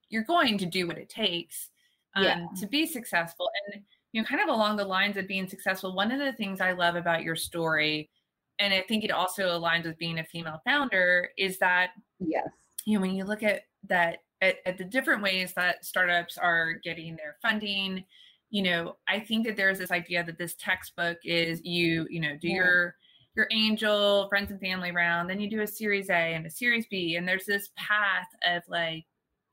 [0.10, 1.70] you're going to do what it takes
[2.16, 2.46] um, yeah.
[2.60, 3.50] to be successful.
[3.74, 6.62] And you know, kind of along the lines of being successful, one of the things
[6.62, 8.10] I love about your story,
[8.58, 12.48] and I think it also aligns with being a female founder, is that yes,
[12.86, 16.74] you know, when you look at that at, at the different ways that startups are
[16.74, 18.04] getting their funding
[18.50, 22.36] you know, I think that there's this idea that this textbook is you, you know,
[22.42, 22.56] do yeah.
[22.56, 22.96] your
[23.36, 26.86] your angel friends and family round, then you do a series A and a series
[26.90, 29.06] B, and there's this path of like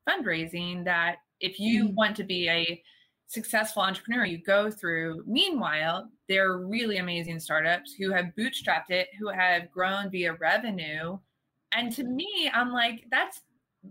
[0.09, 1.94] fundraising that if you mm-hmm.
[1.94, 2.82] want to be a
[3.28, 5.22] successful entrepreneur you go through.
[5.26, 11.18] Meanwhile, there are really amazing startups who have bootstrapped it, who have grown via revenue.
[11.72, 13.40] And to me, I'm like, that's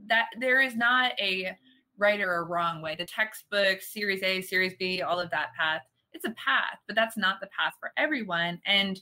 [0.08, 1.56] that there is not a
[1.98, 2.96] right or a wrong way.
[2.96, 5.82] The textbook, Series A, Series B, all of that path
[6.16, 8.60] it's a path, but that's not the path for everyone.
[8.66, 9.00] And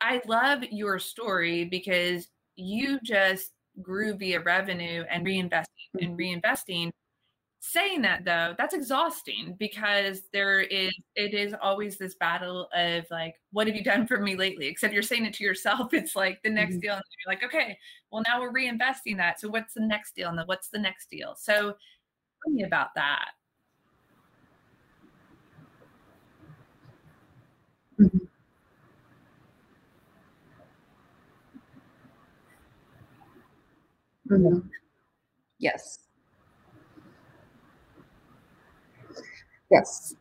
[0.00, 3.52] I love your story because you just
[3.82, 5.64] grew via revenue and reinvesting
[6.00, 6.40] and mm-hmm.
[6.40, 6.90] reinvesting
[7.62, 13.34] saying that though that's exhausting because there is it is always this battle of like
[13.52, 16.42] what have you done for me lately except you're saying it to yourself it's like
[16.42, 16.80] the next mm-hmm.
[16.80, 17.76] deal and you're like okay
[18.10, 21.10] well now we're reinvesting that so what's the next deal and then what's the next
[21.10, 21.74] deal so
[22.44, 23.30] tell me about that
[28.00, 28.24] mm-hmm.
[34.30, 34.68] Mm-hmm.
[35.58, 36.00] Yes.
[39.70, 40.14] Yes.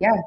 [0.00, 0.22] Yeah.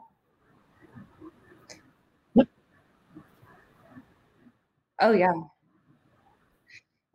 [5.00, 5.34] Oh, yeah.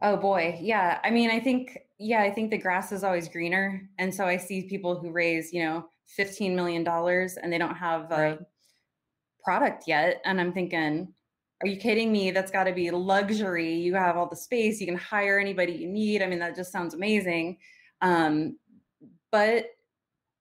[0.01, 0.59] Oh boy.
[0.61, 0.99] Yeah.
[1.03, 3.89] I mean, I think, yeah, I think the grass is always greener.
[3.99, 5.87] And so I see people who raise, you know,
[6.19, 8.39] $15 million and they don't have a right.
[9.43, 10.21] product yet.
[10.25, 11.13] And I'm thinking,
[11.63, 12.31] are you kidding me?
[12.31, 13.75] That's got to be luxury.
[13.75, 14.81] You have all the space.
[14.81, 16.23] You can hire anybody you need.
[16.23, 17.59] I mean, that just sounds amazing.
[18.01, 18.57] Um,
[19.33, 19.67] but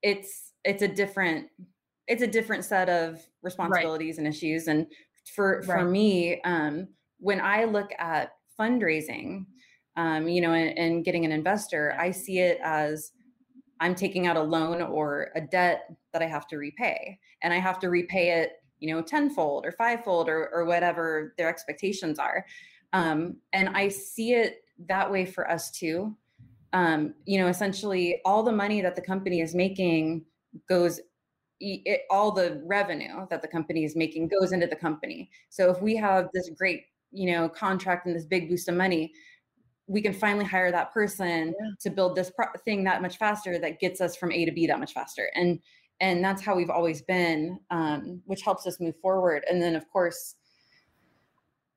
[0.04, 1.48] it's it's a different
[2.08, 4.26] it's a different set of responsibilities right.
[4.26, 4.68] and issues.
[4.68, 4.86] And
[5.36, 5.66] for right.
[5.66, 6.88] for me, um,
[7.20, 9.46] when I look at fundraising,
[9.96, 13.12] um, you know, and, and getting an investor, I see it as
[13.80, 17.58] I'm taking out a loan or a debt that I have to repay, and I
[17.58, 22.46] have to repay it you know tenfold or fivefold or, or whatever their expectations are.
[22.94, 26.16] Um, and i see it that way for us too.
[26.74, 30.26] Um, you know essentially all the money that the company is making
[30.70, 31.00] goes
[31.60, 35.30] it, all the revenue that the company is making goes into the company.
[35.50, 39.12] So if we have this great you know contract and this big boost of money
[39.88, 41.70] we can finally hire that person yeah.
[41.80, 44.68] to build this pro- thing that much faster that gets us from a to b
[44.68, 45.32] that much faster.
[45.34, 45.60] And
[46.00, 49.44] and that's how we've always been um, which helps us move forward.
[49.50, 50.36] And then of course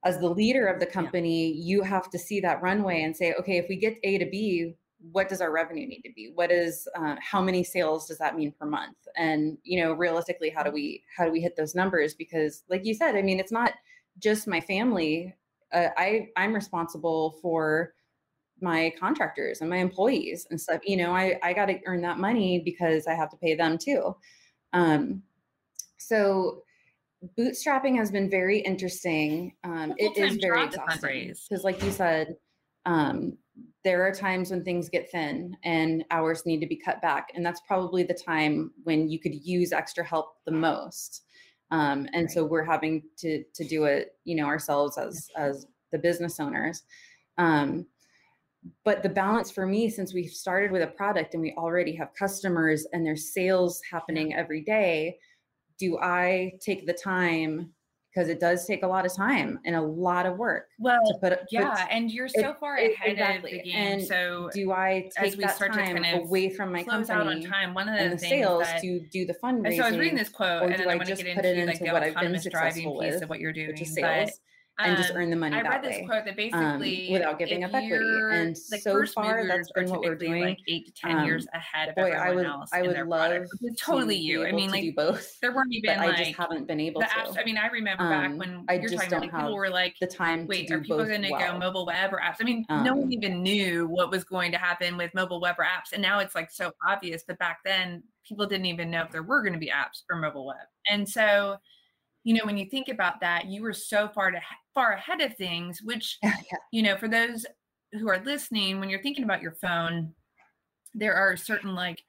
[0.04, 1.64] as the leader of the company yeah.
[1.64, 4.74] you have to see that runway and say okay if we get a to b
[5.12, 6.30] what does our revenue need to be?
[6.34, 8.98] What is uh, how many sales does that mean per month?
[9.16, 12.14] And you know realistically how do we how do we hit those numbers?
[12.14, 13.72] Because like you said i mean it's not
[14.18, 15.34] just my family
[15.72, 17.94] uh, i i'm responsible for
[18.60, 22.18] my contractors and my employees and stuff you know i i got to earn that
[22.18, 24.14] money because i have to pay them too.
[24.72, 25.22] Um
[25.98, 26.62] so
[27.38, 29.54] bootstrapping has been very interesting.
[29.64, 32.36] Um it is very exhausting because like you said
[32.86, 33.36] um
[33.84, 37.44] there are times when things get thin and hours need to be cut back and
[37.44, 41.24] that's probably the time when you could use extra help the most
[41.70, 45.98] um, and so we're having to to do it you know ourselves as as the
[45.98, 46.82] business owners.
[47.38, 47.86] Um,
[48.84, 52.14] but the balance for me since we've started with a product and we already have
[52.14, 55.18] customers and there's sales happening every day
[55.78, 57.72] do i take the time
[58.12, 61.14] because it does take a lot of time and a lot of work well to
[61.20, 63.58] put yeah put, and you're so far it, ahead exactly.
[63.58, 66.82] of the game and so do i take that time kind of away from my
[66.82, 69.84] company out on time one of the, the sales that, to do the fundraising so
[69.84, 72.20] i was reading this quote and then i want to get into, into like the
[72.20, 73.82] been successful piece with, of what you're doing which
[74.86, 77.38] and just earn the money I read this way, quote that um, basically um, without
[77.38, 78.04] giving up equity.
[78.32, 80.42] And like so far, that's been what we're doing.
[80.42, 82.70] Like eight to ten um, years ahead of boy, everyone I would, else.
[82.72, 83.46] I would love
[83.78, 84.46] totally you.
[84.46, 85.38] I mean, like both.
[85.40, 87.06] There weren't even like I just haven't been able to.
[87.06, 89.56] Apps, I mean, I remember um, back when I you're just talking don't about, people
[89.56, 90.46] were like, the time.
[90.46, 92.36] Wait, are people going to go mobile web or apps?
[92.40, 95.56] I mean, no one um, even knew what was going to happen with mobile web
[95.58, 97.22] or apps, and now it's like so obvious.
[97.26, 100.16] But back then, people didn't even know if there were going to be apps for
[100.16, 101.56] mobile web, and so
[102.24, 104.38] you know when you think about that you were so far to
[104.74, 106.58] far ahead of things which yeah, yeah.
[106.72, 107.46] you know for those
[107.92, 110.12] who are listening when you're thinking about your phone
[110.94, 112.02] there are certain like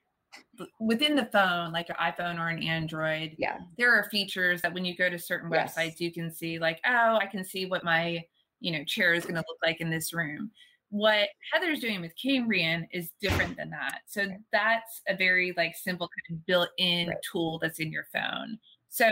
[0.79, 4.85] within the phone like an iphone or an android yeah there are features that when
[4.85, 5.75] you go to certain yes.
[5.75, 8.23] websites you can see like oh i can see what my
[8.59, 10.51] you know chair is going to look like in this room
[10.89, 16.07] what heather's doing with cambrian is different than that so that's a very like simple
[16.07, 17.17] kind of built-in right.
[17.29, 18.57] tool that's in your phone
[18.89, 19.09] so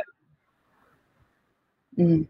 [1.99, 2.27] Mm.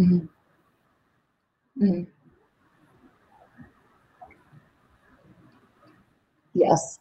[0.00, 0.28] Mhm.
[1.76, 2.06] Mhm.
[6.54, 6.98] Yes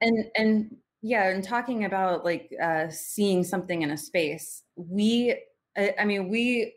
[0.00, 5.36] and and yeah and talking about like uh seeing something in a space we
[5.76, 6.74] I, I mean we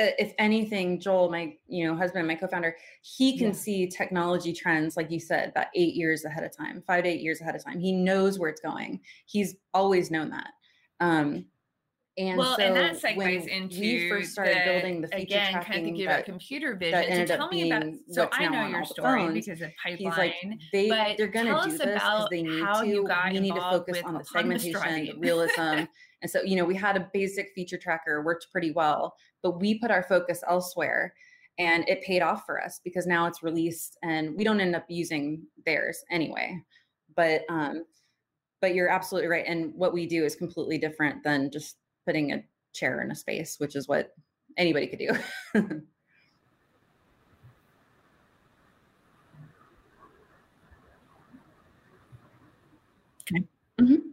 [0.00, 3.54] uh, if anything, Joel, my you know husband, my co-founder, he can Yeah.
[3.54, 7.20] see technology trends, like you said, about eight years ahead of time, five to eight
[7.20, 7.80] years ahead of time.
[7.80, 9.00] He knows where it's going.
[9.26, 10.52] He's always known that.
[11.00, 11.44] Um,
[12.18, 15.52] and well, so and that segues into we first started the, building the feature again,
[15.52, 17.26] tracking kind of give that, computer vision.
[17.26, 17.84] So tell me about.
[18.10, 20.18] So I know your story phones, because of he's pipeline.
[20.18, 20.34] like
[20.72, 22.86] they but they're going tell to do us this because about they need how to.
[22.86, 25.60] you got we need to focus on the segmentation, the realism,
[26.22, 29.78] and so you know we had a basic feature tracker worked pretty well, but we
[29.78, 31.14] put our focus elsewhere,
[31.58, 34.84] and it paid off for us because now it's released and we don't end up
[34.88, 36.60] using theirs anyway.
[37.14, 37.84] But um,
[38.60, 41.76] but you're absolutely right, and what we do is completely different than just
[42.10, 42.44] putting a
[42.74, 44.14] chair in a space, which is what
[44.58, 45.10] anybody could do.
[53.22, 53.44] Okay.
[53.80, 54.12] Mhm.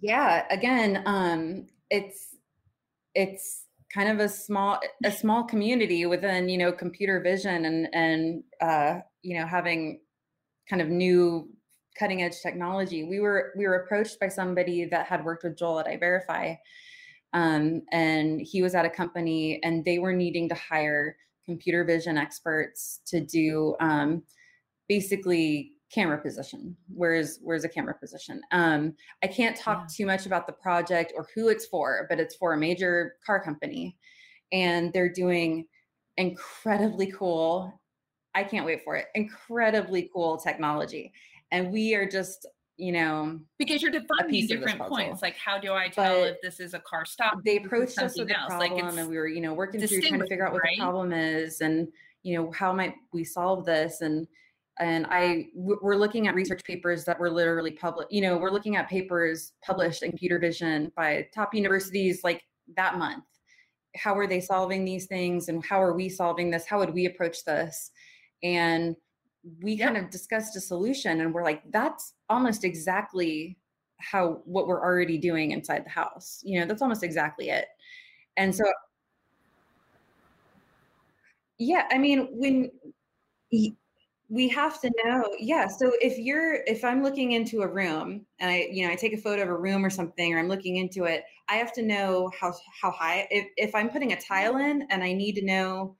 [0.00, 2.36] Yeah, again, um, it's
[3.14, 8.44] it's kind of a small a small community within you know computer vision and and
[8.60, 10.00] uh, you know having
[10.68, 11.50] kind of new
[11.98, 13.04] cutting edge technology.
[13.04, 16.56] We were we were approached by somebody that had worked with Joel at iVerify,
[17.32, 22.16] um, and he was at a company and they were needing to hire computer vision
[22.16, 24.22] experts to do um,
[24.88, 26.76] basically camera position.
[26.88, 28.40] Where's where's a camera position?
[28.52, 29.86] Um, I can't talk Yeah.
[29.96, 33.42] too much about the project or who it's for, but it's for a major car
[33.42, 33.96] company,
[34.52, 35.66] and they're doing
[36.16, 37.80] incredibly cool.
[38.34, 39.06] I can't wait for it.
[39.14, 41.12] Incredibly cool technology,
[41.52, 42.46] and we are just
[42.76, 45.22] you know because you're defining piece of this different points.
[45.22, 47.34] Like, how do I tell But if this is a car stop?
[47.44, 48.28] they approached us with?
[48.28, 50.62] Like, problem it's and we were you know working through trying to figure out what
[50.62, 51.88] distinguishing, the problem is and
[52.24, 54.26] you know how might we solve this and
[54.80, 58.76] and I we're looking at research papers that were literally published you know we're looking
[58.76, 62.42] at papers published in computer vision by top universities like
[62.76, 63.24] that month
[63.94, 67.04] how are they solving these things and how are we solving this how would we
[67.04, 67.90] approach this
[68.42, 68.96] and
[69.60, 69.86] we Yep.
[69.86, 73.58] kind of discussed a solution and we're like that's almost exactly
[73.98, 77.66] how what we're already doing inside the house you know that's almost exactly it
[78.36, 78.64] and so
[81.58, 82.70] yeah i mean when
[84.28, 88.50] we have to know yeah so if you're if i'm looking into a room and
[88.50, 90.76] i you know i take a photo of a room or something or i'm looking
[90.76, 94.56] into it i have to know how how high if, if i'm putting a tile
[94.56, 95.94] in and i need to know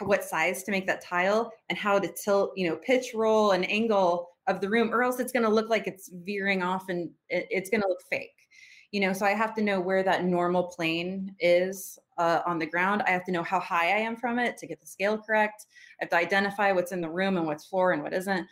[0.00, 3.70] what size to make that tile and how to tilt you know pitch roll and
[3.70, 7.10] angle of the room or else it's going to look like it's veering off and
[7.28, 8.30] it, it's going to look fake.
[8.90, 12.66] You know so i have to know where that normal plane is uh, on the
[12.66, 13.02] ground.
[13.06, 15.66] I have to know how high i am from it to get the scale correct.
[16.00, 18.46] I have to identify what's in the room and what's floor and what isn't.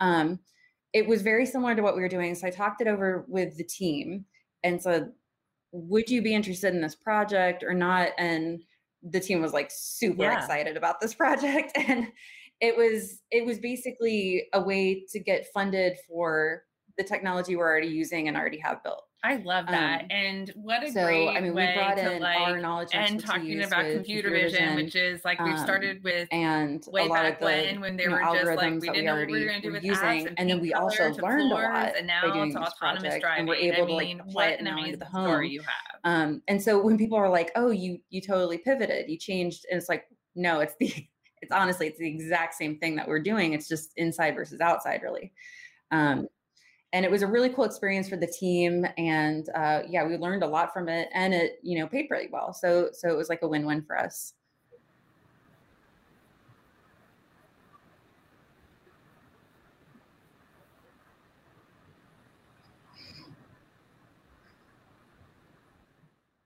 [0.00, 0.40] Um,
[0.92, 3.56] it was very similar to what we were doing so i talked it over with
[3.56, 4.24] the team
[4.62, 5.12] and said
[5.74, 8.10] would you be interested in this project or not?
[8.16, 8.62] And
[9.04, 10.38] the team was like super Yeah.
[10.38, 12.08] excited about this project and
[12.60, 16.64] it was it was basically a way to get funded for
[16.96, 20.02] the technology we're already using and already have built I love that.
[20.02, 22.60] Um, and what a so great i mean we way brought to in like our
[22.60, 26.84] knowledge and, talking about with computer vision, which is like we've um, started with and
[26.88, 28.80] way a lot back of the when when they you know, were just like we
[28.80, 31.10] didn't know what we were going to do with using and, and then we also
[31.14, 33.38] learned a lot and by now doing it's autonomous driving.
[33.40, 36.00] and we're I able to mean, like apply it now into the home you have.
[36.04, 39.78] um, and so when people are like oh you you totally pivoted you changed and
[39.78, 40.92] it's like no it's the
[41.40, 45.00] it's honestly it's the exact same thing that we're doing it's just inside versus outside
[45.02, 45.32] really
[45.92, 46.28] um,
[46.94, 50.44] and it was a really cool experience for the team and uh, yeah we learned
[50.44, 53.28] a lot from it and it you know paid pretty well so so it was
[53.28, 54.34] like a win-win for us.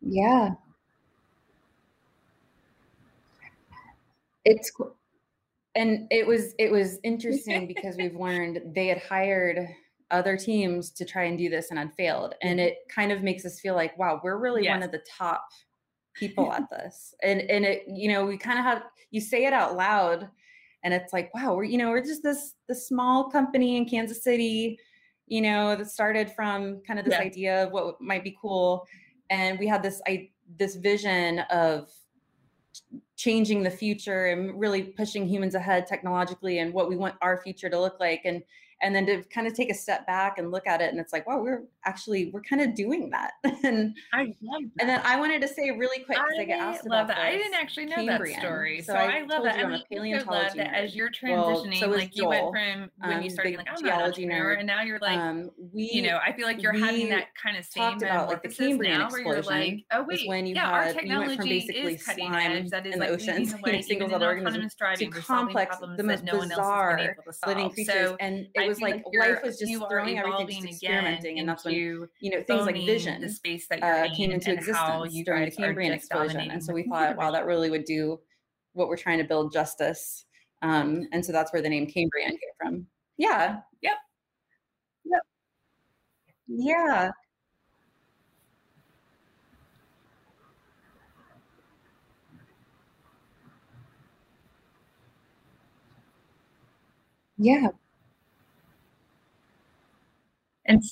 [0.00, 0.54] Yeah.
[4.44, 4.72] It's
[5.74, 9.68] and it was it was interesting because we've learned they had hired
[10.10, 12.34] other teams to try and do this and had failed.
[12.42, 15.46] And it kind of makes us feel like wow we're really one of the top
[16.14, 17.14] people at this.
[17.22, 20.28] And and it you know we kind of have you say it out loud
[20.84, 24.22] and it's like wow we're you know we're just this this small company in kansas
[24.22, 24.78] city
[25.26, 27.20] you know that started from kind of this Yeah.
[27.20, 28.86] idea of what might be cool.
[29.30, 31.90] And we had this i this vision of
[33.16, 37.68] changing the future and really pushing humans ahead technologically and what we want our future
[37.68, 38.22] to look like.
[38.24, 38.42] And
[38.82, 41.12] and then to kind of take a step back and look at it and it's
[41.12, 43.32] like wow we're actually we're kind of doing that
[43.64, 44.80] and I love that.
[44.80, 47.16] and then i wanted to say really quick because i, I get asked love about
[47.16, 47.18] that.
[47.18, 48.40] I didn't actually know Cambrian.
[48.40, 49.58] that story, so, So I I, love that.
[49.58, 52.16] I'm and a I also love paleontology that as you're Well, transitioning, so is like
[52.16, 54.58] you went from when you um, started big like I'm an geology entrepreneur, nerd.
[54.58, 57.56] and now you're like, um we you know, I feel like you're having that kind
[57.56, 60.46] of same talked about, like, the Cambrian now, where you're explosion like, oh wait, when
[60.46, 62.70] you yeah, our had- you went from technology basically is cutting edge.
[62.70, 65.22] That is in the like oceans, leading the way, single celled organisms, to driving, we're
[65.22, 67.56] solving complex the most no one else has been bizarre able to solve.
[67.56, 71.64] living creatures and it was like life was just throwing everything just experimenting and that's
[71.64, 71.74] when
[72.20, 75.24] you know things like vision the space that you're uh, in came into existence you
[75.24, 76.50] during the Cambrian explosion.
[76.50, 78.20] And so we thought, wow, that really would do
[78.72, 80.24] what we're trying to build justice.
[80.62, 82.86] Um, and so that's where the name Cambrian came from.
[83.16, 83.58] Yeah.
[83.82, 83.94] Yep.
[85.04, 85.22] Yep.
[86.48, 87.10] Yeah.
[97.38, 97.70] Yeah.
[100.68, 100.82] And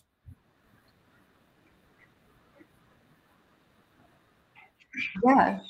[5.24, 5.61] Yeah.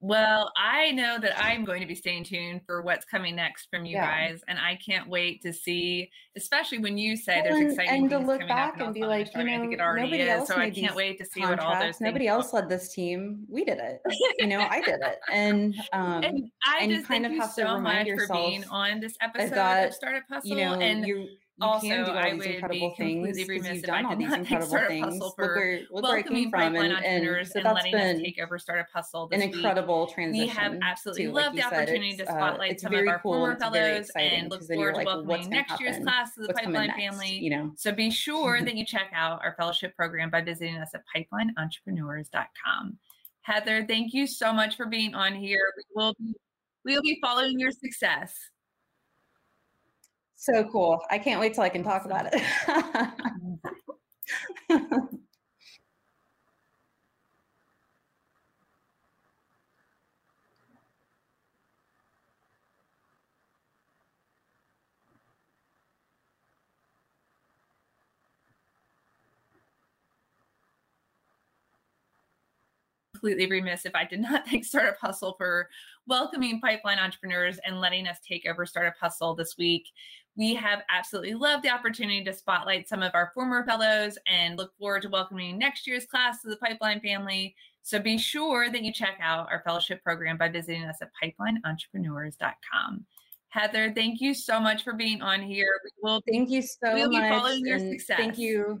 [0.00, 3.84] Well, I know that I'm going to be staying tuned for what's coming next from
[3.84, 4.28] you Yeah.
[4.28, 8.10] guys, and I can't wait to see, especially when you say Well, there's exciting and
[8.10, 8.80] to things look coming back up.
[8.80, 9.60] and be like, you driving.
[9.60, 10.38] I it know, already nobody is.
[10.38, 12.00] else So I can't wait to see what all those Contracts.
[12.00, 13.44] Nobody else led this team.
[13.48, 14.00] We did it.
[14.38, 15.18] You know, I did it.
[15.32, 18.16] And um and I and just kind thank of you have to so remind much
[18.20, 20.48] for being on this episode that, of Startup Hustle.
[20.48, 21.26] you know, and you
[21.60, 24.16] you also, can do all I these would be incredible things because you've done all
[24.16, 25.04] these incredible Startup things.
[25.04, 27.66] Hustle Look for where look where I came from, pipeline and, and entrepreneurs so and
[27.66, 29.54] that's letting us been take over Startup Hustle an this week.
[29.56, 30.46] incredible transition.
[30.46, 31.32] We have absolutely too.
[31.32, 34.10] Loved you the opportunity to uh, spotlight it's some of our cool former and fellows
[34.14, 37.38] and look forward to like, welcoming next year's class to the What's Pipeline family.
[37.38, 40.90] You know, So be sure that you check out our fellowship program by visiting us
[40.94, 42.98] at pipelineentrepreneurs.com.
[43.42, 45.72] Heather, thank you so much for being on here.
[45.76, 46.34] We will be,
[46.84, 48.32] we will be following your success.
[50.38, 51.00] So cool.
[51.10, 52.42] I can't wait till I can talk about it.
[73.28, 75.68] completely remiss if I did not thank Startup Hustle for
[76.06, 79.88] welcoming pipeline entrepreneurs and letting us take over Startup Hustle this week.
[80.36, 84.72] We have absolutely loved the opportunity to spotlight some of our former fellows and look
[84.78, 87.54] forward to welcoming next year's class to the Pipeline family.
[87.82, 93.04] So be sure that you check out our fellowship program by visiting us at pipelineentrepreneurs.com.
[93.50, 95.80] Heather, thank you so much for being on here.
[95.84, 98.18] We will thank you so We'll be following your success.
[98.18, 98.80] Thank you.